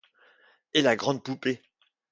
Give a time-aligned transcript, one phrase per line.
[0.73, 1.61] Et la grande poupée!